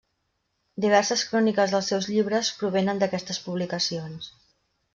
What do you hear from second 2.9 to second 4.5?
d'aquestes publicacions.